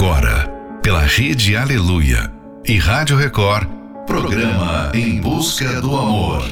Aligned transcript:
Agora, 0.00 0.48
pela 0.80 1.00
Rede 1.00 1.56
Aleluia 1.56 2.32
e 2.64 2.78
Rádio 2.78 3.16
Record, 3.16 3.68
programa 4.06 4.92
Em 4.94 5.20
Busca 5.20 5.80
do 5.80 5.96
Amor. 5.96 6.44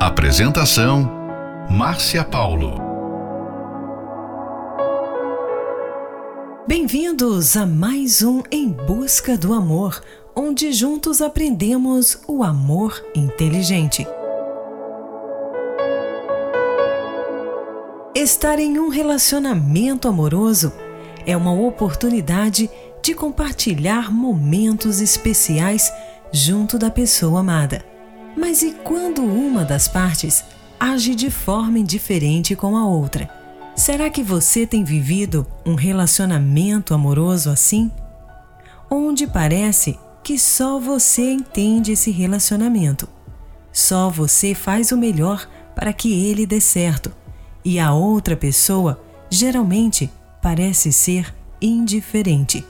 Apresentação: 0.00 1.08
Márcia 1.70 2.24
Paulo. 2.24 2.74
Bem-vindos 6.66 7.56
a 7.56 7.64
mais 7.64 8.20
um 8.20 8.42
Em 8.50 8.68
Busca 8.70 9.38
do 9.38 9.54
Amor, 9.54 10.02
onde 10.34 10.72
juntos 10.72 11.22
aprendemos 11.22 12.18
o 12.26 12.42
amor 12.42 13.00
inteligente. 13.14 14.04
Estar 18.12 18.58
em 18.58 18.76
um 18.76 18.88
relacionamento 18.88 20.08
amoroso 20.08 20.72
é 21.26 21.36
uma 21.36 21.52
oportunidade 21.52 22.70
de 23.02 23.14
compartilhar 23.14 24.12
momentos 24.12 25.00
especiais 25.00 25.92
junto 26.32 26.78
da 26.78 26.90
pessoa 26.90 27.40
amada. 27.40 27.84
Mas 28.36 28.62
e 28.62 28.72
quando 28.84 29.22
uma 29.22 29.64
das 29.64 29.88
partes 29.88 30.44
age 30.78 31.14
de 31.14 31.30
forma 31.30 31.78
indiferente 31.78 32.56
com 32.56 32.76
a 32.76 32.86
outra? 32.86 33.28
Será 33.74 34.10
que 34.10 34.22
você 34.22 34.66
tem 34.66 34.84
vivido 34.84 35.46
um 35.64 35.74
relacionamento 35.74 36.94
amoroso 36.94 37.50
assim? 37.50 37.90
Onde 38.90 39.26
parece 39.26 39.98
que 40.22 40.38
só 40.38 40.78
você 40.78 41.32
entende 41.32 41.92
esse 41.92 42.10
relacionamento. 42.10 43.08
Só 43.72 44.10
você 44.10 44.54
faz 44.54 44.92
o 44.92 44.96
melhor 44.96 45.48
para 45.74 45.92
que 45.92 46.26
ele 46.26 46.46
dê 46.46 46.60
certo 46.60 47.12
e 47.64 47.78
a 47.78 47.92
outra 47.92 48.36
pessoa 48.36 49.00
geralmente 49.30 50.10
parece 50.42 50.92
ser 50.92 51.32
indiferente. 51.60 52.64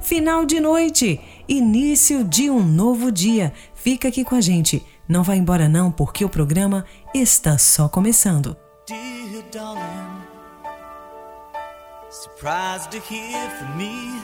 Final 0.00 0.44
de 0.44 0.58
noite, 0.58 1.20
início 1.48 2.24
de 2.24 2.50
um 2.50 2.62
novo 2.62 3.12
dia. 3.12 3.52
Fica 3.74 4.08
aqui 4.08 4.24
com 4.24 4.34
a 4.34 4.40
gente. 4.40 4.84
Não 5.08 5.22
vá 5.22 5.36
embora 5.36 5.68
não, 5.68 5.92
porque 5.92 6.24
o 6.24 6.28
programa 6.28 6.84
está 7.14 7.56
só 7.56 7.88
começando. 7.88 8.56
Dear 8.86 9.44
darling, 9.52 10.22
surprised 12.10 12.90
to 12.90 12.98
hear 13.08 13.48
from 13.58 13.76
me. 13.76 14.20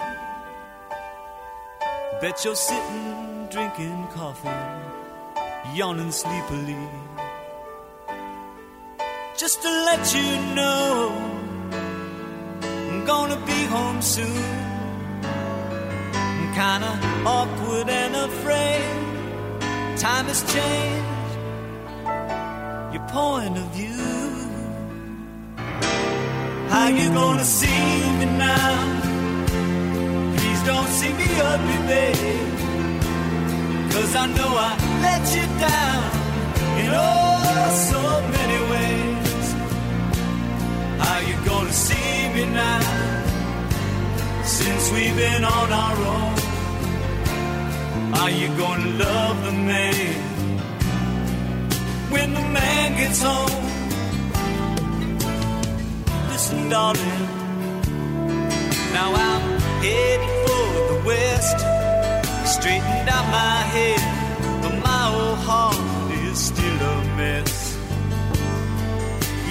Bet 2.21 2.45
you're 2.45 2.57
sitting 2.57 3.47
drinking 3.51 4.07
coffee, 4.13 4.49
yawning 5.75 6.11
sleepily. 6.11 6.77
just 9.39 9.63
to 9.63 9.69
let 9.69 10.13
you 10.13 10.55
know 10.57 11.38
gonna 13.09 13.41
be 13.47 13.61
home 13.77 14.03
soon. 14.03 14.45
I'm 16.41 16.49
kinda 16.63 16.93
awkward 17.37 17.89
and 17.89 18.15
afraid. 18.29 18.85
Time 19.97 20.27
has 20.33 20.43
changed 20.55 21.33
your 22.95 23.05
point 23.19 23.55
of 23.63 23.67
view. 23.79 24.13
How 26.73 26.89
you 26.99 27.09
gonna 27.23 27.49
see 27.61 27.85
me 28.19 28.27
now? 28.49 28.77
Please 30.37 30.63
don't 30.71 30.91
see 30.99 31.13
me 31.21 31.29
ugly, 31.51 31.79
babe. 31.91 32.53
Cause 33.93 34.13
I 34.23 34.27
know 34.37 34.51
I 34.69 34.71
let 35.07 35.25
you 35.37 35.47
down 35.67 36.03
in 36.83 36.91
oh 37.09 37.69
so 37.91 38.01
many 38.37 38.59
ways. 38.73 39.08
Gonna 41.49 41.73
see 41.73 42.29
me 42.35 42.45
now? 42.45 42.81
Since 44.45 44.93
we've 44.93 45.17
been 45.17 45.45
on 45.45 45.73
our 45.85 45.97
own, 46.17 46.35
are 48.21 48.31
you 48.31 48.49
gonna 48.63 48.91
love 49.05 49.37
the 49.47 49.53
man 49.53 50.15
when 52.13 52.35
the 52.35 52.47
man 52.59 52.97
gets 53.01 53.23
home? 53.23 53.65
Listen, 56.31 56.69
darling, 56.69 57.23
now 58.93 59.09
I'm 59.29 59.43
headed 59.85 60.33
for 60.47 60.69
the 60.93 60.99
west, 61.07 61.59
straightened 62.55 63.09
out 63.09 63.27
my 63.43 63.59
head, 63.75 64.03
but 64.63 64.75
my 64.89 65.05
old 65.19 65.39
heart 65.49 66.13
is 66.25 66.39
still 66.39 66.81
a 66.93 67.05
mess. 67.17 67.68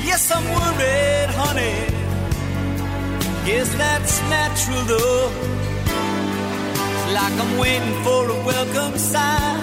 Yes, 0.09 0.31
I'm 0.31 0.45
worried, 0.57 1.29
honey. 1.41 1.77
Yes, 3.45 3.67
that's 3.75 4.15
natural 4.35 4.81
though. 4.91 5.29
It's 6.93 7.07
like 7.17 7.35
I'm 7.43 7.53
waiting 7.63 7.95
for 8.05 8.21
a 8.35 8.37
welcome 8.51 8.97
sign, 8.97 9.59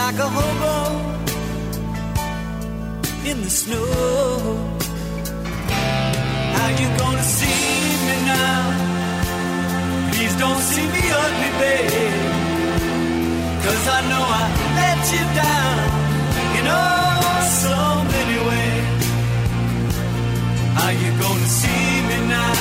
like 0.00 0.18
a 0.26 0.28
hobo 0.36 0.76
in 3.30 3.36
the 3.42 3.50
snow. 3.50 3.86
How 6.56 6.68
you 6.80 6.88
gonna 7.02 7.26
see 7.38 7.62
me 8.06 8.16
now? 8.34 8.60
Please 10.12 10.34
don't 10.42 10.62
see 10.72 10.86
me 10.94 11.02
ugly, 11.22 11.52
babe. 11.60 12.22
Cause 13.64 13.84
I 13.96 14.00
know 14.10 14.24
I 14.40 14.44
let 14.80 15.00
you 15.14 15.24
down 15.42 15.76
in 16.58 16.64
oh 16.82 17.34
so 17.62 17.76
many 18.14 18.38
ways. 18.48 18.63
Gonna 21.20 21.46
see 21.46 22.02
me 22.08 22.18
now? 22.28 22.54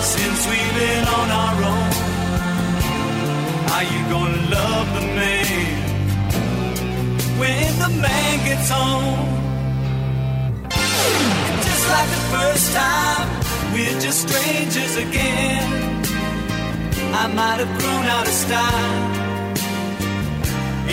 Since 0.00 0.40
we've 0.48 0.74
been 0.74 1.04
on 1.18 1.28
our 1.42 1.56
own, 1.72 1.92
are 3.74 3.86
you 3.92 4.00
gonna 4.14 4.42
love 4.56 4.86
the 4.98 5.04
man 5.18 5.78
when 7.38 7.78
the 7.84 7.90
man 8.02 8.34
gets 8.48 8.68
home? 8.70 9.28
Just 11.66 11.84
like 11.92 12.08
the 12.16 12.24
first 12.36 12.66
time, 12.74 13.28
we're 13.72 14.00
just 14.00 14.28
strangers 14.28 14.96
again. 14.96 15.66
I 17.14 17.26
might 17.28 17.58
have 17.64 17.78
grown 17.78 18.04
out 18.16 18.26
of 18.26 18.32
style 18.32 19.18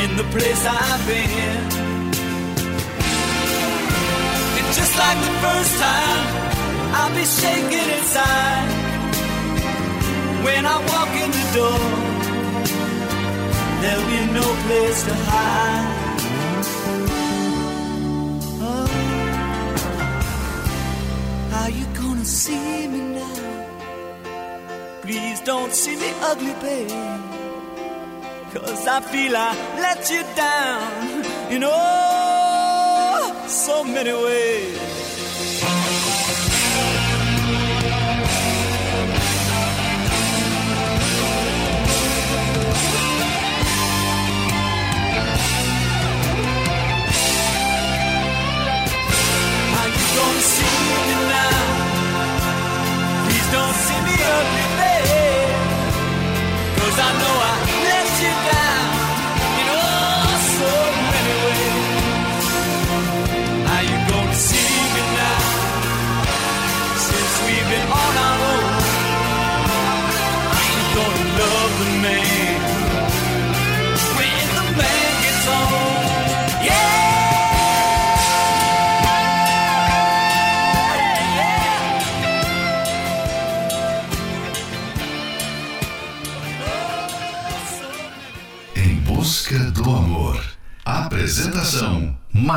in 0.03 0.17
the 0.17 0.23
place 0.33 0.65
I've 0.65 1.07
been. 1.07 1.94
Just 4.75 4.93
like 4.97 5.19
the 5.27 5.33
first 5.45 5.73
time, 5.79 6.27
I'll 6.97 7.15
be 7.15 7.23
shaking 7.23 7.89
inside 7.97 8.67
when 10.43 10.65
I 10.65 10.77
walk 10.91 11.11
in 11.23 11.29
the 11.37 11.45
door. 11.57 11.83
There'll 13.81 14.09
be 14.15 14.21
no 14.39 14.47
place 14.65 14.99
to 15.07 15.13
hide. 15.29 15.91
Oh, 18.67 18.87
how 21.51 21.67
you 21.67 21.85
gonna 22.01 22.25
see 22.25 22.87
me 22.89 23.01
now? 23.19 23.35
Please 25.03 25.39
don't 25.41 25.71
see 25.71 25.95
me 25.95 26.11
ugly, 26.19 26.53
babe. 26.61 26.89
Cause 28.53 28.87
I 28.87 28.99
feel 28.99 29.37
I 29.37 29.51
let 29.85 30.09
you 30.11 30.23
down, 30.35 31.51
you 31.51 31.59
know 31.59 32.24
so 33.55 33.85
many 33.85 34.11
ways. 34.11 34.94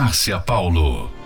Márcia 0.08 0.38
Paulo. 0.40 1.17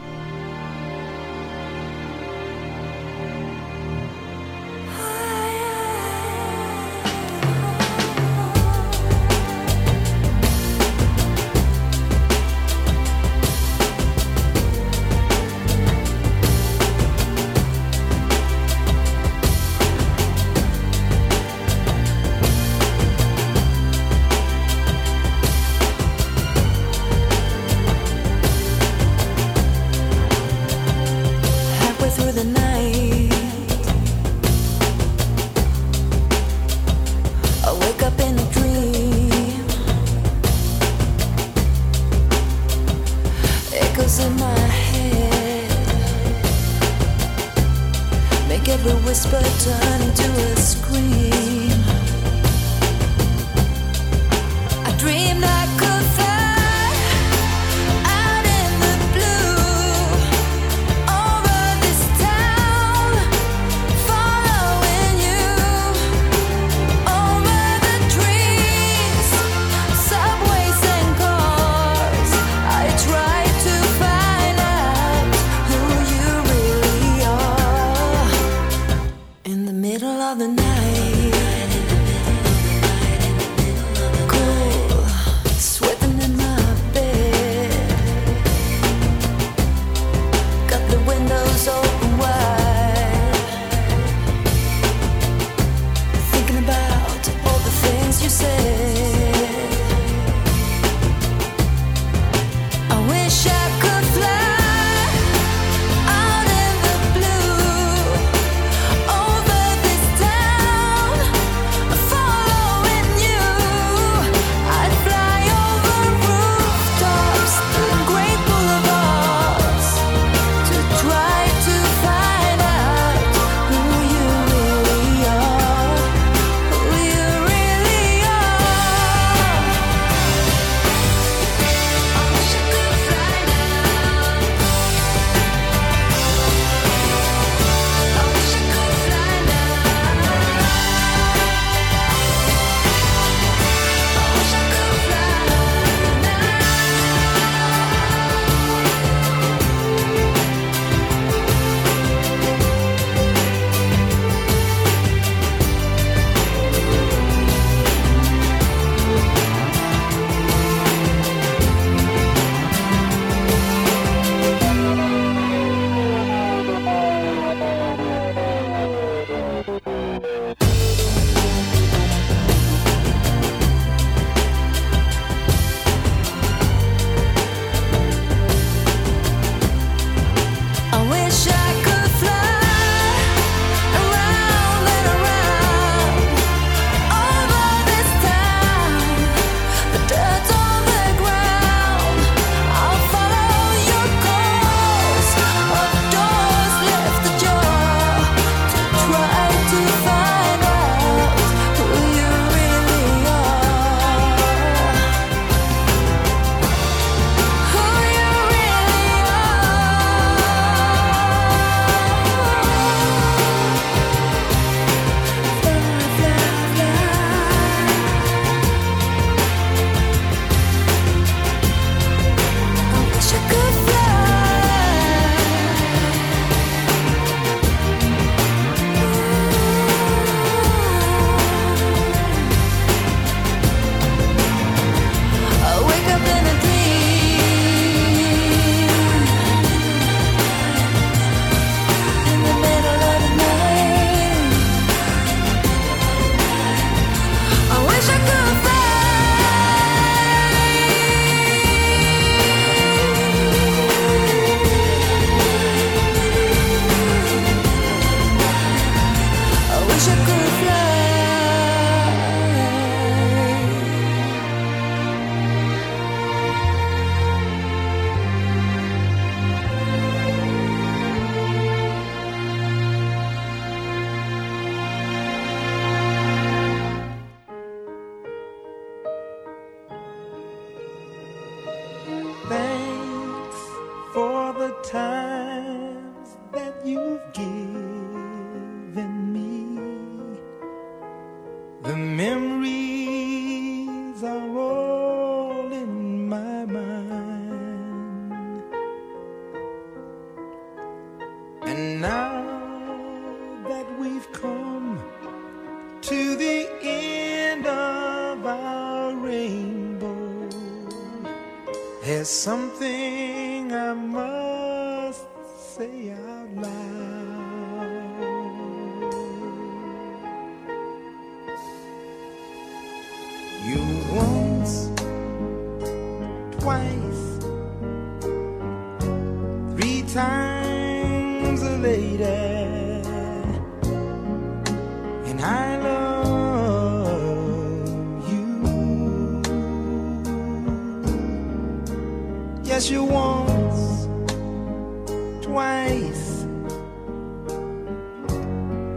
twice, 345.53 346.47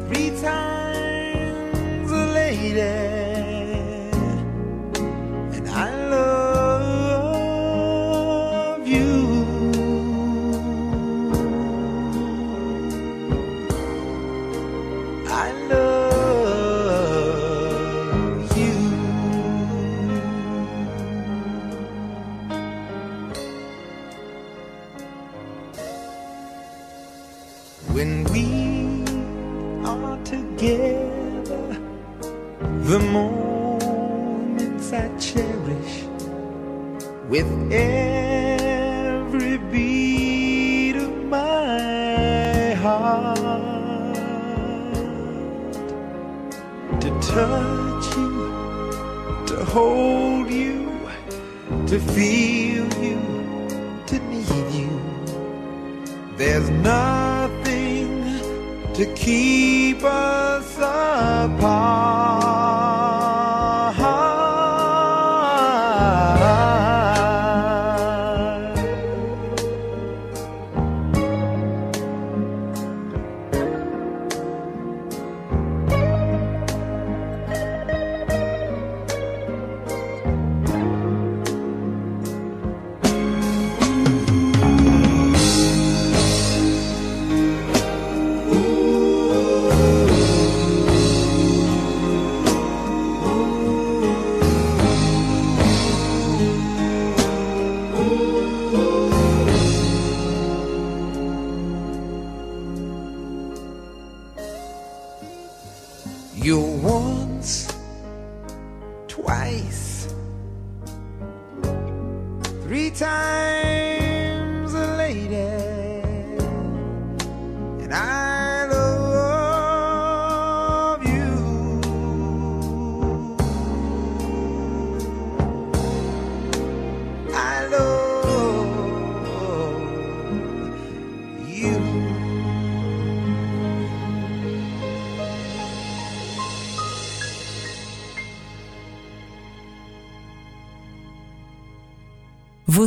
three 0.08 0.30
times 0.40 2.12
a 2.12 2.26
lady. 2.34 3.05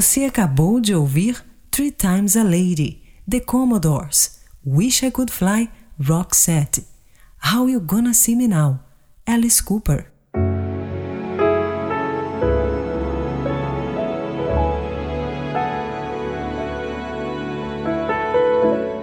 Você 0.00 0.26
acabou 0.26 0.78
de 0.78 0.94
ouvir 0.94 1.44
Three 1.72 1.90
Times 1.90 2.36
a 2.36 2.44
Lady, 2.44 3.02
The 3.28 3.40
Commodores, 3.40 4.38
Wish 4.64 5.04
I 5.04 5.10
Could 5.10 5.32
Fly, 5.32 5.68
Roxette, 6.00 6.86
How 7.44 7.68
You 7.68 7.80
Gonna 7.80 8.14
See 8.14 8.36
Me 8.36 8.46
Now, 8.46 8.78
Alice 9.26 9.60
Cooper. 9.60 10.12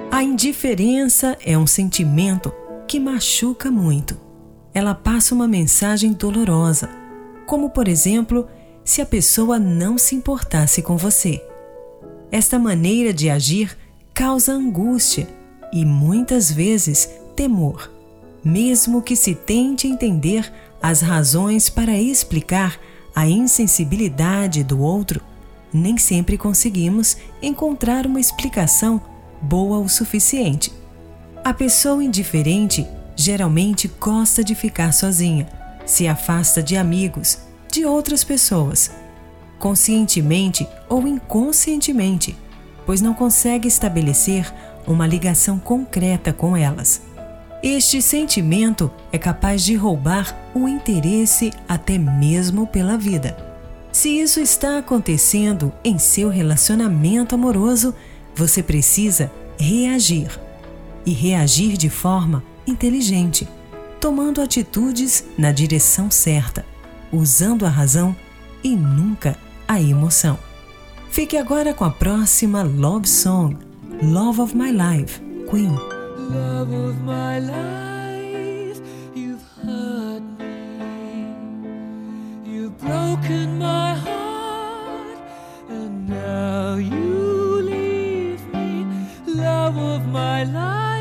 A 0.10 0.24
indiferença 0.24 1.38
é 1.46 1.58
um 1.58 1.68
sentimento 1.68 2.54
que 2.88 3.02
machuca 3.02 3.70
muito. 3.70 4.18
Ela 4.74 4.96
passa 4.96 5.36
uma 5.36 5.46
mensagem 5.46 6.14
dolorosa, 6.14 6.90
como 7.46 7.70
por 7.70 7.90
exemplo, 7.90 8.48
se 8.86 9.01
a 9.01 9.06
pessoa 9.06 9.58
não 9.58 9.98
se 9.98 10.15
importasse 10.15 10.84
com 10.84 10.96
você. 10.96 11.44
Esta 12.32 12.60
maneira 12.60 13.12
de 13.12 13.30
agir 13.30 13.75
causa 14.13 14.54
angústia 14.54 15.27
e 15.74 15.84
muitas 15.84 16.51
vezes 16.51 17.10
temor, 17.36 17.92
mesmo 18.44 19.01
que 19.01 19.15
se 19.15 19.34
tente 19.34 19.88
entender 19.88 20.54
as 20.82 21.01
razões 21.01 21.68
para 21.68 21.98
explicar 21.98 22.80
a 23.15 23.27
insensibilidade 23.27 24.63
do 24.63 24.80
outro, 24.80 25.20
nem 25.74 25.98
sempre 25.98 26.38
conseguimos 26.38 27.18
encontrar 27.42 28.06
uma 28.06 28.20
explicação 28.20 29.01
boa 29.42 29.80
o 29.80 29.89
suficiente. 29.89 30.72
A 31.44 31.54
pessoa 31.54 32.04
indiferente 32.04 32.88
geralmente 33.15 33.89
gosta 34.00 34.44
de 34.44 34.54
ficar 34.54 34.94
sozinha, 34.94 35.48
se 35.86 36.08
afasta 36.08 36.62
de 36.62 36.75
amigos, 36.77 37.39
de 37.75 37.86
outras 37.86 38.24
pessoas, 38.24 38.89
conscientemente 39.60 40.65
ou 40.88 41.05
inconscientemente, 41.05 42.36
pois 42.86 43.01
não 43.01 43.13
consegue 43.13 43.67
estabelecer 43.67 44.51
uma 44.88 45.05
ligação 45.05 45.60
concreta 45.60 46.32
com 46.32 46.55
elas. 46.55 47.01
Este 47.62 48.01
sentimento 48.01 48.89
é 49.12 49.17
capaz 49.17 49.62
de 49.63 49.75
roubar 49.75 50.34
o 50.53 50.70
interesse 50.70 51.51
até 51.67 51.98
mesmo 51.98 52.65
pela 52.65 52.98
vida. 52.98 53.36
Se 53.91 54.10
isso 54.10 54.39
está 54.39 54.77
acontecendo 54.77 55.74
em 55.84 55.98
seu 55.98 56.29
relacionamento 56.29 57.36
amoroso, 57.36 57.94
você 58.34 58.63
precisa 58.63 59.29
reagir. 59.60 60.39
E 61.05 61.12
reagir 61.12 61.75
de 61.75 61.89
forma 61.89 62.41
inteligente, 62.65 63.48
tomando 64.00 64.41
atitudes 64.41 65.25
na 65.38 65.51
direção 65.51 66.10
certa, 66.10 66.65
usando 67.15 67.65
a 67.65 67.69
razão 67.69 68.15
e 68.63 68.75
nunca 68.75 69.38
a 69.67 69.81
emoção. 69.81 70.38
Fique 71.10 71.38
agora 71.38 71.74
com 71.74 71.86
a 71.86 71.91
próxima 71.91 72.62
Love 72.63 73.07
Song, 73.07 73.57
Love 74.01 74.41
of 74.41 74.55
My 74.55 74.72
Life, 74.72 75.22
Queen. 75.50 75.75
Love 76.29 76.75
of 76.75 77.00
my 77.03 77.39
life, 77.39 78.81
you've 79.15 79.43
hurt 79.63 80.24
me. 80.39 81.27
You've 82.43 82.75
broken 82.79 83.60
my 83.60 83.93
heart, 83.93 85.19
and 85.69 86.10
now 86.10 86.77
you 86.77 87.62
leave 87.62 88.41
me. 88.51 88.86
Love 89.27 89.77
of 89.77 90.05
my 90.07 90.43
life, 90.45 90.95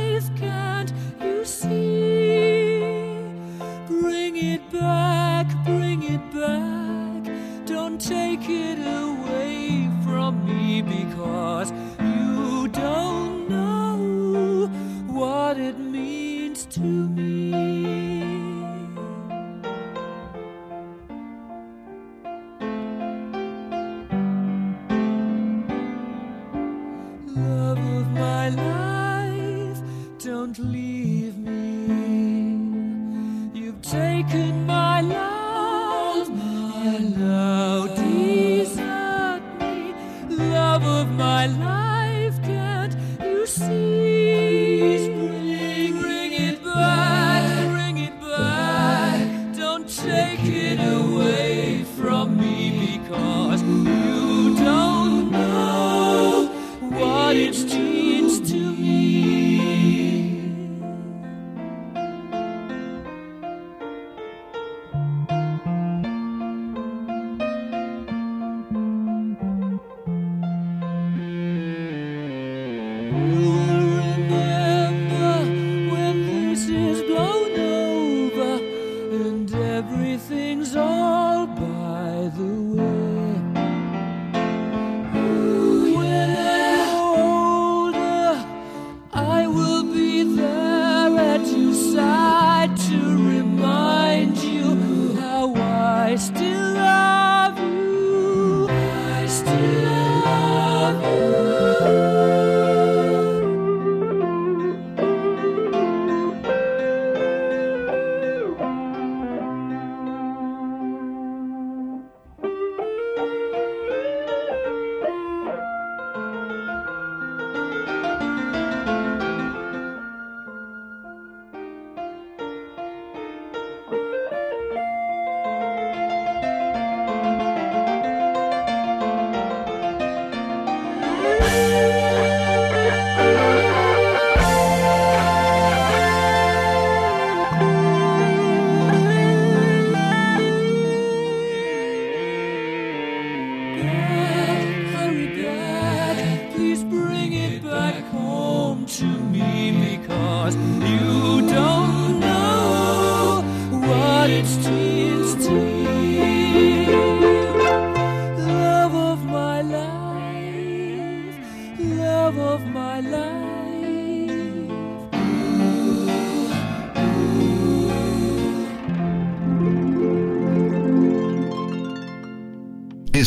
take 8.08 8.50
it 8.50 8.78
away 8.80 9.88
from 10.04 10.44
me 10.44 10.82
because 10.82 11.72
you 12.00 12.68
don't 12.68 13.48
know 13.48 14.66
what 15.06 15.58
it 15.58 15.78
means 15.78 16.66
to 16.66 16.80
me. 16.80 18.13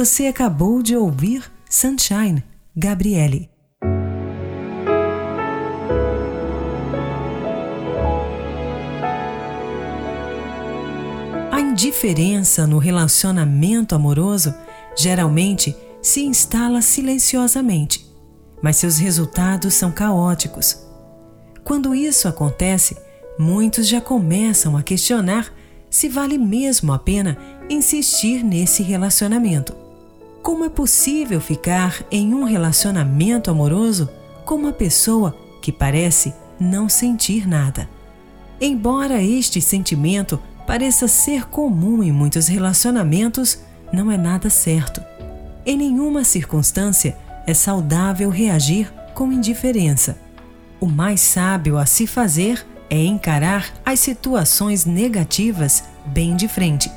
Você 0.00 0.28
acabou 0.28 0.82
de 0.82 0.96
ouvir 0.96 1.44
Sunshine, 1.68 2.42
Gabriele. 2.74 3.50
A 11.52 11.60
indiferença 11.60 12.66
no 12.66 12.78
relacionamento 12.78 13.94
amoroso 13.94 14.54
geralmente 14.96 15.76
se 16.00 16.22
instala 16.22 16.80
silenciosamente, 16.80 18.10
mas 18.62 18.76
seus 18.76 18.96
resultados 18.96 19.74
são 19.74 19.92
caóticos. 19.92 20.78
Quando 21.62 21.94
isso 21.94 22.26
acontece, 22.26 22.96
muitos 23.38 23.86
já 23.86 24.00
começam 24.00 24.78
a 24.78 24.82
questionar 24.82 25.52
se 25.90 26.08
vale 26.08 26.38
mesmo 26.38 26.90
a 26.90 26.98
pena 26.98 27.36
insistir 27.68 28.42
nesse 28.42 28.82
relacionamento. 28.82 29.89
Como 30.42 30.64
é 30.64 30.70
possível 30.70 31.40
ficar 31.40 32.02
em 32.10 32.34
um 32.34 32.44
relacionamento 32.44 33.50
amoroso 33.50 34.08
com 34.44 34.54
uma 34.54 34.72
pessoa 34.72 35.36
que 35.60 35.70
parece 35.70 36.34
não 36.58 36.88
sentir 36.88 37.46
nada? 37.46 37.88
Embora 38.58 39.22
este 39.22 39.60
sentimento 39.60 40.40
pareça 40.66 41.06
ser 41.06 41.46
comum 41.46 42.02
em 42.02 42.10
muitos 42.10 42.46
relacionamentos, 42.46 43.58
não 43.92 44.10
é 44.10 44.16
nada 44.16 44.48
certo. 44.48 45.02
Em 45.66 45.76
nenhuma 45.76 46.24
circunstância 46.24 47.16
é 47.46 47.52
saudável 47.52 48.30
reagir 48.30 48.90
com 49.14 49.30
indiferença. 49.30 50.18
O 50.80 50.86
mais 50.86 51.20
sábio 51.20 51.76
a 51.76 51.84
se 51.84 52.06
fazer 52.06 52.66
é 52.88 53.04
encarar 53.04 53.70
as 53.84 54.00
situações 54.00 54.86
negativas 54.86 55.84
bem 56.06 56.34
de 56.34 56.48
frente. 56.48 56.90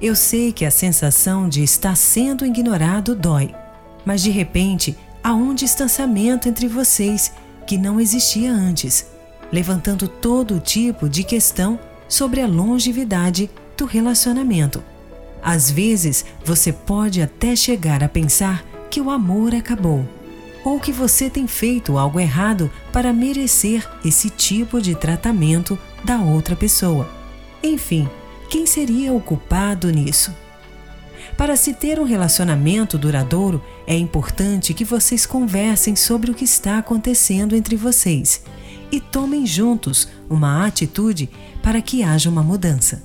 Eu 0.00 0.16
sei 0.16 0.50
que 0.50 0.64
a 0.64 0.70
sensação 0.70 1.46
de 1.46 1.62
estar 1.62 1.94
sendo 1.94 2.46
ignorado 2.46 3.14
dói, 3.14 3.54
mas 4.02 4.22
de 4.22 4.30
repente 4.30 4.96
há 5.22 5.34
um 5.34 5.54
distanciamento 5.54 6.48
entre 6.48 6.66
vocês 6.66 7.32
que 7.66 7.76
não 7.76 8.00
existia 8.00 8.50
antes, 8.50 9.06
levantando 9.52 10.08
todo 10.08 10.58
tipo 10.58 11.06
de 11.06 11.22
questão 11.22 11.78
sobre 12.08 12.40
a 12.40 12.46
longevidade 12.46 13.50
do 13.76 13.84
relacionamento. 13.84 14.82
Às 15.42 15.70
vezes, 15.70 16.24
você 16.44 16.72
pode 16.72 17.20
até 17.20 17.54
chegar 17.54 18.02
a 18.02 18.08
pensar 18.08 18.64
que 18.90 19.02
o 19.02 19.10
amor 19.10 19.54
acabou, 19.54 20.08
ou 20.64 20.80
que 20.80 20.92
você 20.92 21.28
tem 21.28 21.46
feito 21.46 21.98
algo 21.98 22.18
errado 22.18 22.70
para 22.90 23.12
merecer 23.12 23.86
esse 24.02 24.30
tipo 24.30 24.80
de 24.80 24.94
tratamento 24.94 25.78
da 26.02 26.18
outra 26.18 26.56
pessoa. 26.56 27.08
Enfim, 27.62 28.08
quem 28.50 28.66
seria 28.66 29.12
o 29.12 29.20
culpado 29.20 29.88
nisso? 29.90 30.34
Para 31.36 31.56
se 31.56 31.72
ter 31.72 32.00
um 32.00 32.04
relacionamento 32.04 32.98
duradouro, 32.98 33.62
é 33.86 33.96
importante 33.96 34.74
que 34.74 34.84
vocês 34.84 35.24
conversem 35.24 35.94
sobre 35.94 36.32
o 36.32 36.34
que 36.34 36.44
está 36.44 36.78
acontecendo 36.78 37.54
entre 37.54 37.76
vocês 37.76 38.42
e 38.90 39.00
tomem 39.00 39.46
juntos 39.46 40.08
uma 40.28 40.66
atitude 40.66 41.30
para 41.62 41.80
que 41.80 42.02
haja 42.02 42.28
uma 42.28 42.42
mudança. 42.42 43.04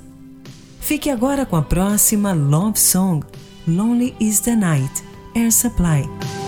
Fique 0.81 1.11
agora 1.11 1.45
com 1.45 1.55
a 1.55 1.61
próxima 1.61 2.33
Love 2.33 2.79
Song, 2.79 3.23
Lonely 3.67 4.15
is 4.19 4.39
the 4.39 4.55
Night, 4.55 5.03
Air 5.35 5.51
Supply. 5.51 6.44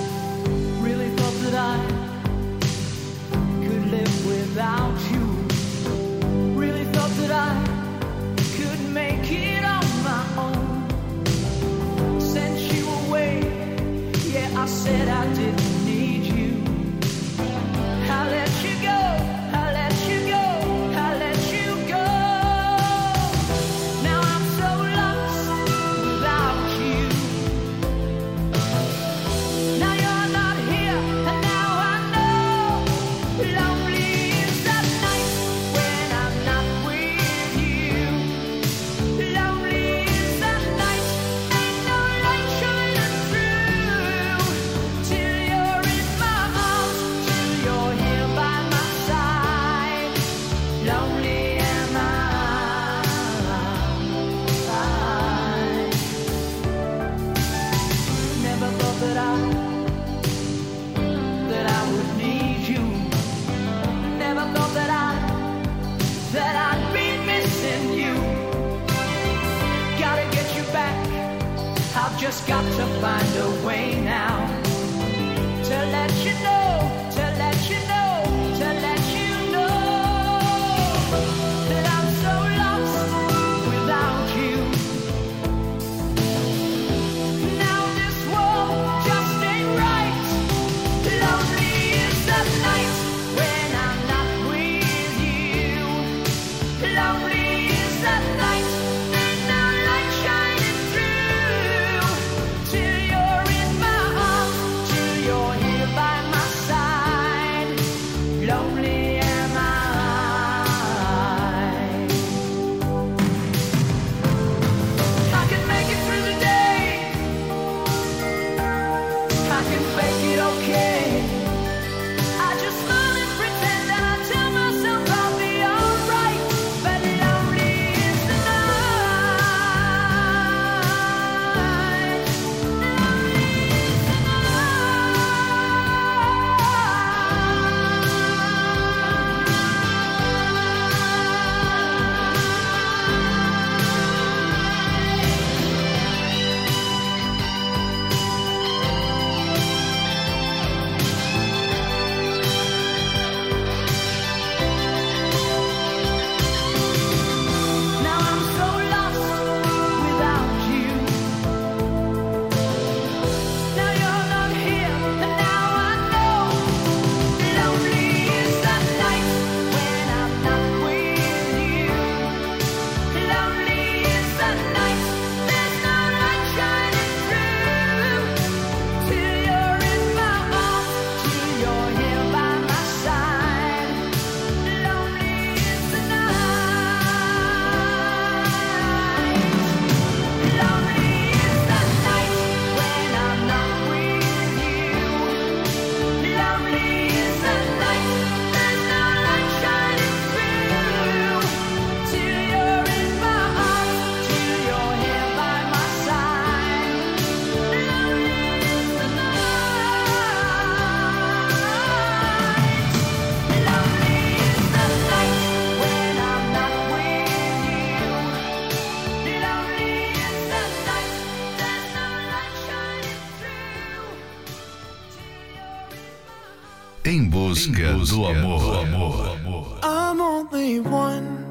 Em 227.07 227.23
busca, 227.29 227.93
do 227.93 228.25
amor. 228.25 229.79
I'm 229.81 230.19
only 230.19 230.81
one 230.81 231.45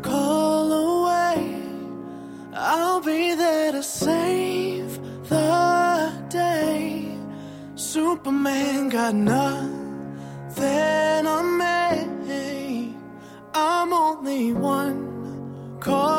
call 0.00 0.72
away. 0.72 1.60
I'll 2.54 3.02
be 3.02 3.34
there 3.34 3.72
to 3.72 3.82
save 3.82 4.98
the 5.28 6.12
day. 6.30 7.14
Superman 7.74 8.88
got 8.88 9.14
nothing 9.14 9.66
on 11.26 11.58
me. 11.58 12.94
I'm 13.52 13.92
only 13.92 14.54
one 14.54 15.76
call 15.78 16.15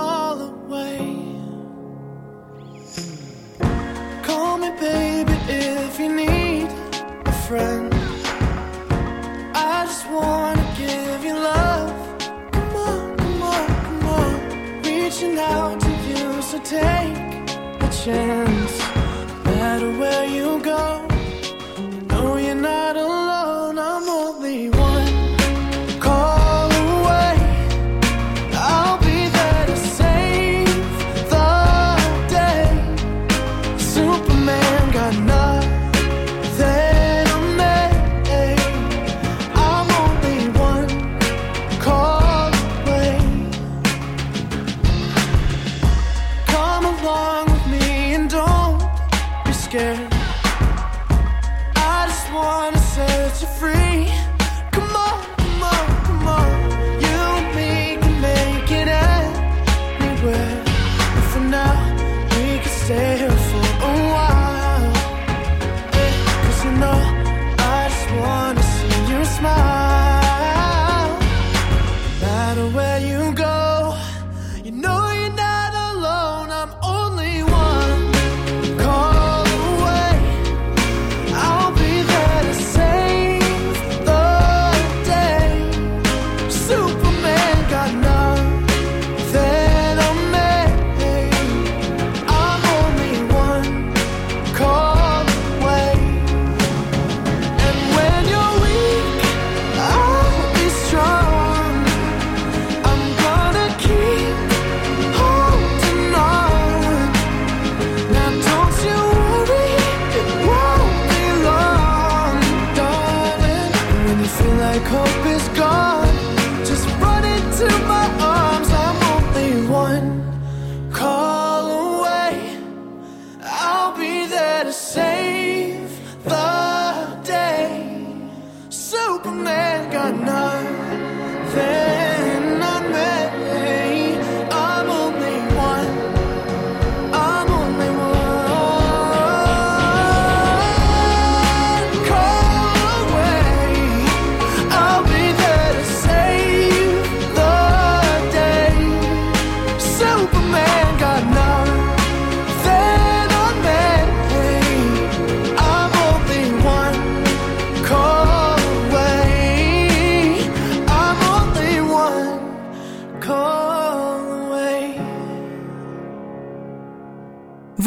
a 18.10 18.77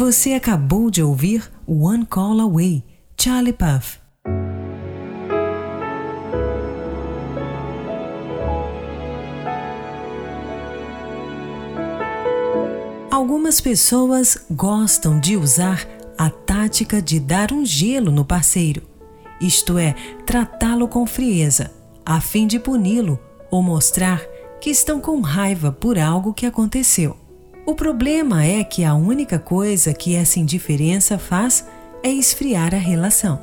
Você 0.03 0.33
acabou 0.33 0.89
de 0.89 1.03
ouvir 1.03 1.47
One 1.67 2.07
Call 2.07 2.41
Away, 2.41 2.83
Charlie 3.15 3.53
Puth. 3.53 3.99
Algumas 13.11 13.61
pessoas 13.61 14.43
gostam 14.49 15.19
de 15.19 15.37
usar 15.37 15.87
a 16.17 16.31
tática 16.31 16.99
de 16.99 17.19
dar 17.19 17.51
um 17.51 17.63
gelo 17.63 18.11
no 18.11 18.25
parceiro, 18.25 18.81
isto 19.39 19.77
é, 19.77 19.93
tratá-lo 20.25 20.87
com 20.87 21.05
frieza, 21.05 21.71
a 22.03 22.19
fim 22.19 22.47
de 22.47 22.59
puni-lo 22.59 23.19
ou 23.51 23.61
mostrar 23.61 24.19
que 24.59 24.71
estão 24.71 24.99
com 24.99 25.21
raiva 25.21 25.71
por 25.71 25.99
algo 25.99 26.33
que 26.33 26.47
aconteceu. 26.47 27.20
O 27.63 27.75
problema 27.75 28.43
é 28.43 28.63
que 28.63 28.83
a 28.83 28.95
única 28.95 29.37
coisa 29.37 29.93
que 29.93 30.15
essa 30.15 30.39
indiferença 30.39 31.19
faz 31.19 31.63
é 32.03 32.09
esfriar 32.09 32.73
a 32.73 32.79
relação. 32.79 33.39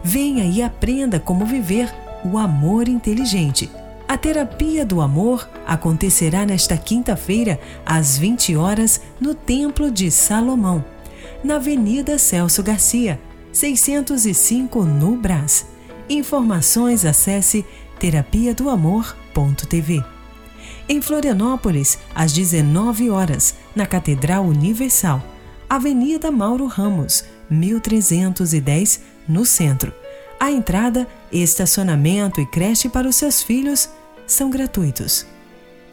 Venha 0.02 0.44
e 0.44 0.62
aprenda 0.62 1.18
como 1.18 1.46
viver 1.46 1.90
o 2.24 2.36
amor 2.36 2.88
inteligente. 2.88 3.70
A 4.06 4.18
terapia 4.18 4.84
do 4.84 5.00
amor 5.00 5.48
acontecerá 5.66 6.44
nesta 6.44 6.76
quinta-feira, 6.76 7.60
às 7.86 8.18
20 8.18 8.56
horas, 8.56 9.00
no 9.20 9.34
Templo 9.34 9.90
de 9.90 10.10
Salomão, 10.10 10.84
na 11.44 11.56
Avenida 11.56 12.18
Celso 12.18 12.62
Garcia, 12.62 13.20
605 13.52 14.84
no 14.84 15.16
Brás. 15.16 15.64
Informações 16.08 17.04
acesse 17.04 17.64
terapia 18.00 18.52
do 18.52 18.68
amor.tv. 18.68 20.04
Em 20.88 21.00
Florianópolis, 21.00 21.98
às 22.12 22.32
19 22.32 23.10
horas, 23.10 23.54
na 23.76 23.86
Catedral 23.86 24.44
Universal, 24.44 25.22
Avenida 25.70 26.32
Mauro 26.32 26.66
Ramos, 26.66 27.24
1310, 27.48 29.02
no 29.28 29.46
centro. 29.46 29.94
A 30.40 30.50
entrada, 30.50 31.06
estacionamento 31.30 32.40
e 32.40 32.46
creche 32.46 32.88
para 32.88 33.06
os 33.06 33.14
seus 33.14 33.40
filhos 33.40 33.88
são 34.26 34.50
gratuitos. 34.50 35.24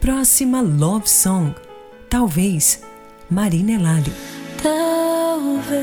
Próxima 0.00 0.60
Love 0.60 1.08
Song. 1.08 1.54
Talvez 2.10 2.80
Marina 3.30 3.70
Elali. 3.70 4.12
Talvez 4.60 5.78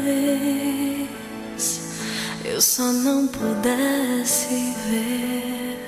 eu 2.43 2.61
só 2.61 2.91
não 2.91 3.27
pudesse 3.27 4.73
ver. 4.89 5.79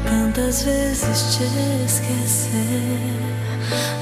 tantas 0.03 0.63
vezes 0.63 1.37
te 1.37 1.45
esquecer, 1.85 3.21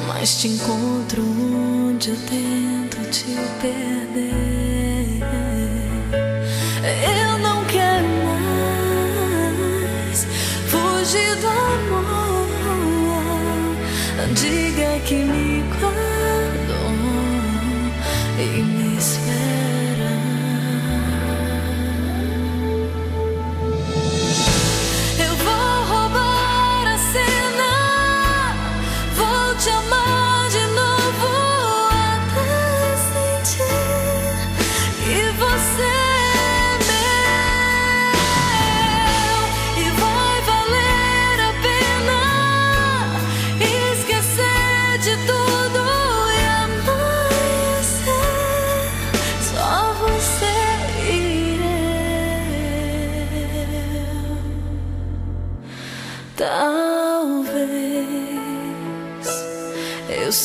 mas 0.06 0.36
te 0.36 0.46
encontro 0.46 1.24
onde 1.24 2.10
eu 2.10 2.16
tento 2.28 3.10
te 3.10 3.34
perder. 3.60 5.18
Eu 7.02 7.38
não 7.40 7.64
quero 7.64 8.06
mais 10.06 10.24
fugir 10.68 11.34
do 11.40 11.48
amor. 11.48 12.46
Diga 14.34 15.00
que 15.04 15.16
me 15.16 15.64
guardou 15.80 16.28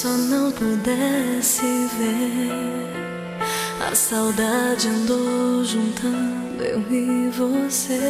só 0.03 0.09
não 0.09 0.51
pudesse 0.51 1.61
ver. 1.97 2.89
A 3.89 3.95
saudade 3.95 4.89
andou 4.89 5.63
juntando 5.63 6.61
eu 6.61 6.81
e 6.91 7.29
você. 7.29 8.01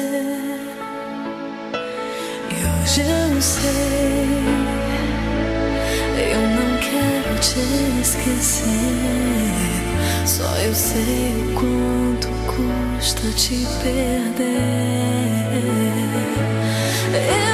E 2.49 2.55
hoje 2.65 3.01
eu 3.01 3.39
sei, 3.39 4.27
eu 6.33 6.41
não 6.57 6.71
quero 6.79 7.39
te 7.39 7.61
esquecer. 8.01 8.65
Só 10.25 10.49
eu 10.65 10.73
sei 10.73 11.45
o 11.45 11.53
quanto 11.53 12.27
custa 12.47 13.29
te 13.35 13.67
perder. 13.83 14.33
Eu 17.13 17.52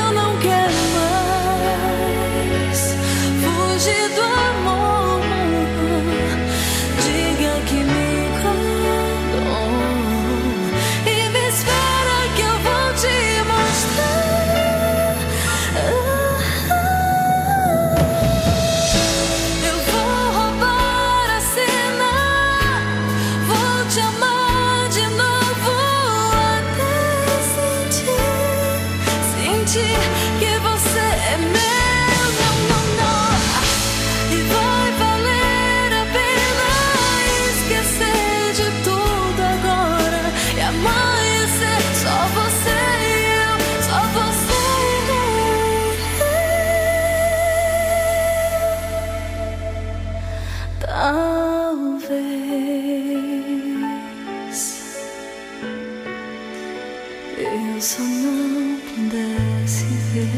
só 57.90 58.04
não 58.04 58.80
pudesse 58.82 59.86
ver. 60.14 60.30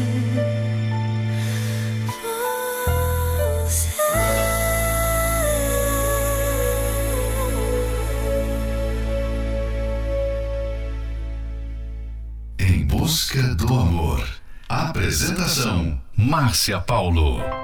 Busca 12.86 13.42
do 13.54 13.74
Amor. 13.74 14.26
Apresentação: 14.68 16.00
Márcia 16.16 16.80
Paulo. 16.80 17.61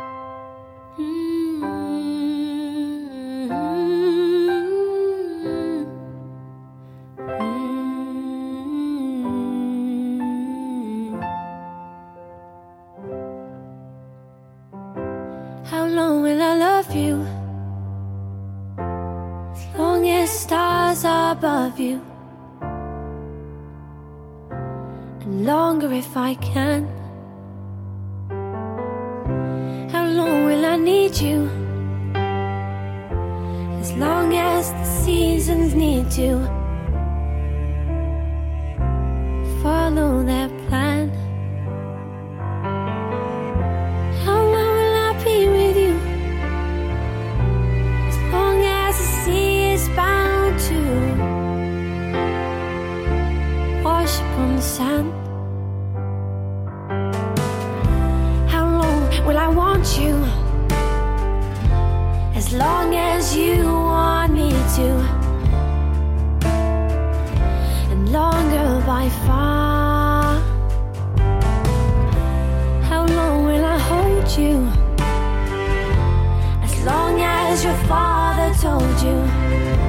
you. 74.39 74.66
As 76.62 76.84
long 76.84 77.20
as 77.20 77.64
your 77.64 77.74
father 77.89 78.55
told 78.61 79.03
you. 79.03 79.88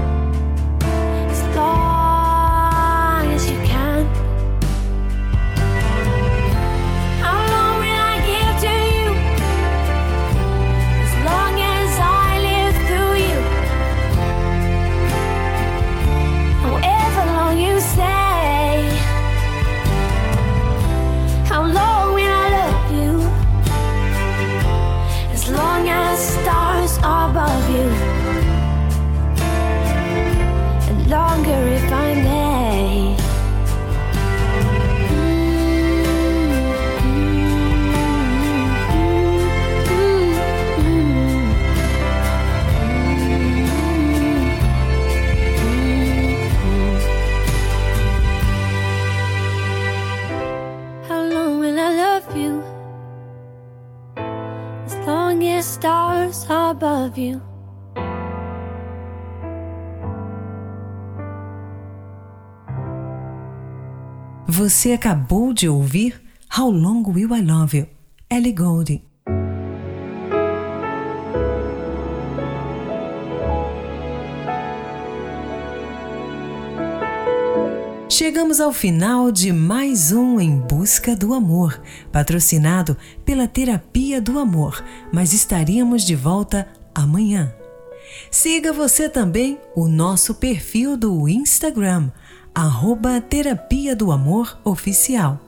Você 64.59 64.91
acabou 64.91 65.53
de 65.53 65.69
ouvir 65.69 66.21
How 66.57 66.69
Long 66.69 67.01
Will 67.07 67.33
I 67.33 67.41
Love 67.41 67.77
You? 67.77 67.87
Ellie 68.29 68.51
Goulding. 68.51 69.01
Chegamos 78.09 78.59
ao 78.59 78.73
final 78.73 79.31
de 79.31 79.53
mais 79.53 80.11
um 80.11 80.41
Em 80.41 80.57
Busca 80.59 81.15
do 81.15 81.33
Amor, 81.33 81.81
patrocinado 82.11 82.97
pela 83.23 83.47
Terapia 83.47 84.19
do 84.21 84.37
Amor, 84.37 84.83
mas 85.09 85.31
estaremos 85.31 86.03
de 86.03 86.15
volta 86.15 86.67
amanhã. 86.93 87.55
Siga 88.29 88.73
você 88.73 89.07
também 89.07 89.57
o 89.73 89.87
nosso 89.87 90.35
perfil 90.35 90.97
do 90.97 91.29
Instagram, 91.29 92.11
arroba 92.59 93.21
Terapia 93.21 93.95
do 93.95 94.11
Amor 94.11 94.59
Oficial. 94.65 95.39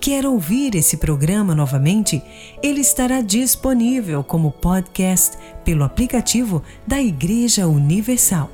Quer 0.00 0.24
ouvir 0.24 0.74
esse 0.74 0.96
programa 0.96 1.54
novamente? 1.54 2.22
Ele 2.62 2.80
estará 2.80 3.20
disponível 3.20 4.24
como 4.24 4.50
podcast 4.50 5.36
pelo 5.66 5.84
aplicativo 5.84 6.62
da 6.86 6.98
Igreja 6.98 7.68
Universal. 7.68 8.50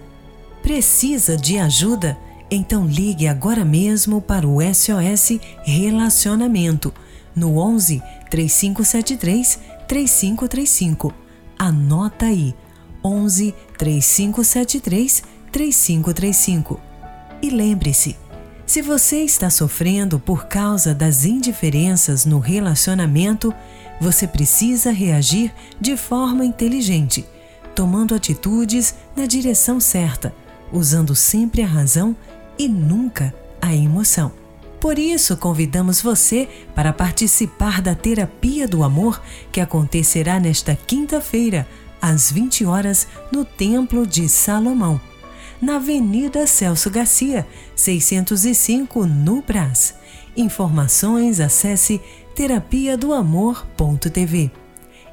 Precisa 0.60 1.36
de 1.36 1.58
ajuda? 1.58 2.18
Então 2.50 2.86
ligue 2.86 3.28
agora 3.28 3.64
mesmo 3.64 4.20
para 4.20 4.48
o 4.48 4.58
SOS 4.60 5.38
Relacionamento 5.62 6.92
no 7.36 7.56
11 7.56 8.02
3573 8.28 9.60
3535. 9.86 11.14
Anota 11.56 12.26
aí: 12.26 12.52
11 13.04 13.54
3573 13.78 15.22
3535. 15.52 16.85
E 17.42 17.50
lembre-se, 17.50 18.16
se 18.66 18.82
você 18.82 19.18
está 19.22 19.48
sofrendo 19.48 20.18
por 20.18 20.46
causa 20.46 20.94
das 20.94 21.24
indiferenças 21.24 22.24
no 22.24 22.38
relacionamento, 22.38 23.54
você 24.00 24.26
precisa 24.26 24.90
reagir 24.90 25.52
de 25.80 25.96
forma 25.96 26.44
inteligente, 26.44 27.24
tomando 27.74 28.14
atitudes 28.14 28.94
na 29.14 29.26
direção 29.26 29.78
certa, 29.78 30.34
usando 30.72 31.14
sempre 31.14 31.62
a 31.62 31.66
razão 31.66 32.16
e 32.58 32.68
nunca 32.68 33.32
a 33.60 33.74
emoção. 33.74 34.32
Por 34.80 34.98
isso, 34.98 35.36
convidamos 35.36 36.02
você 36.02 36.48
para 36.74 36.92
participar 36.92 37.80
da 37.80 37.94
Terapia 37.94 38.68
do 38.68 38.82
Amor 38.82 39.22
que 39.50 39.60
acontecerá 39.60 40.38
nesta 40.38 40.74
quinta-feira, 40.74 41.66
às 42.00 42.30
20 42.30 42.64
horas, 42.64 43.06
no 43.32 43.44
Templo 43.44 44.06
de 44.06 44.28
Salomão, 44.28 45.00
na 45.60 45.76
Avenida 45.76 46.46
Celso 46.46 46.90
Garcia, 46.90 47.46
605, 47.74 49.06
no 49.06 49.42
Brás. 49.42 49.94
Informações 50.36 51.40
acesse 51.40 52.00
terapia 52.34 52.96
do 52.96 53.12
amor.tv. 53.12 54.50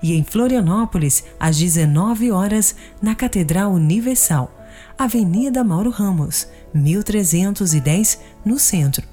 E 0.01 0.13
em 0.13 0.23
Florianópolis, 0.23 1.23
às 1.39 1.57
19 1.57 2.31
horas, 2.31 2.75
na 3.01 3.15
Catedral 3.15 3.71
Universal, 3.71 4.53
Avenida 4.97 5.63
Mauro 5.63 5.89
Ramos, 5.89 6.47
1310, 6.73 8.19
no 8.43 8.59
centro. 8.59 9.07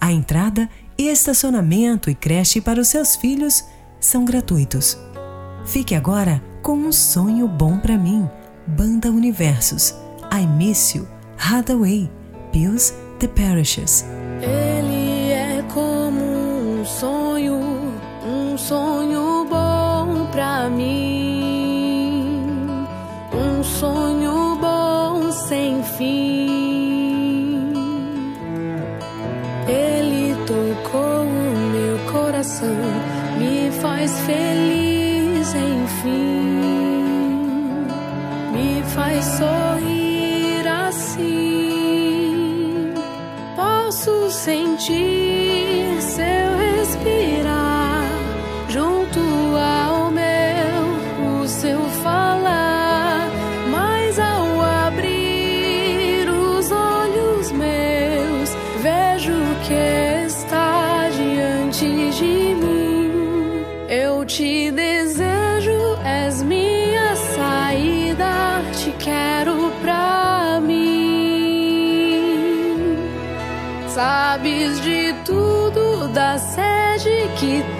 A 0.00 0.12
entrada, 0.12 0.68
estacionamento 0.96 2.08
e 2.08 2.14
creche 2.14 2.60
para 2.60 2.80
os 2.80 2.88
seus 2.88 3.16
filhos 3.16 3.64
são 3.98 4.24
gratuitos. 4.24 4.96
Fique 5.64 5.96
agora 5.96 6.40
com 6.62 6.76
um 6.76 6.92
sonho 6.92 7.48
bom 7.48 7.78
para 7.78 7.98
mim. 7.98 8.28
Banda 8.66 9.10
Universos. 9.10 10.05
I 10.36 10.44
Miss 10.44 10.94
You. 10.94 11.08
Hathaway. 11.38 12.10
Pills 12.52 12.92
The 13.20 13.28
Parishes. 13.28 14.04
Ele 14.42 15.32
é 15.32 15.64
como 15.72 16.20
um 16.20 16.84
sonho, 16.84 17.58
um 18.22 18.58
sonho 18.58 19.46
bom 19.48 20.26
pra 20.32 20.68
mim, 20.68 22.42
um 23.32 23.64
sonho 23.64 24.58
bom 24.60 25.32
sem 25.32 25.82
fim. 25.82 27.72
Ele 29.66 30.34
tocou 30.46 31.22
o 31.22 31.56
meu 31.72 31.98
coração, 32.12 32.76
me 33.38 33.70
faz 33.80 34.12
feliz, 34.26 34.55
keep 77.36 77.75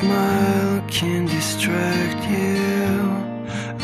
smile 0.00 0.82
can 0.88 1.26
distract 1.26 2.22
you. 2.36 2.88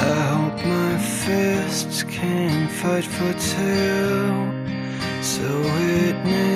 I 0.09 0.14
hope 0.33 0.59
my 0.64 0.99
fists 0.99 2.03
can 2.05 2.69
fight 2.81 3.05
for 3.05 3.33
two. 3.53 4.27
So 5.23 5.47
witness. 5.61 6.55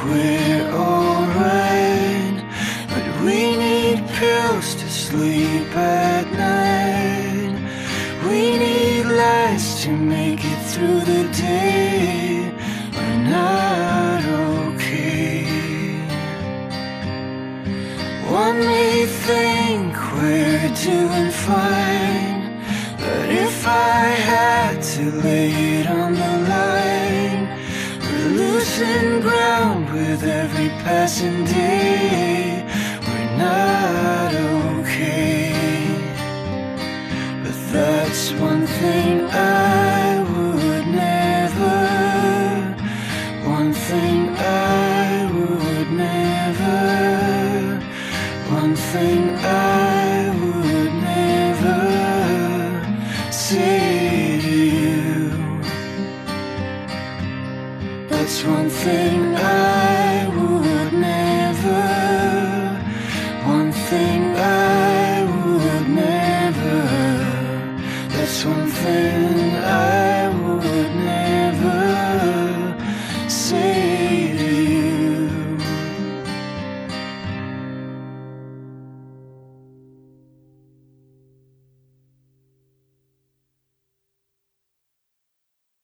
quit. 0.00 0.39
passing 31.10 31.44
day. 31.44 31.79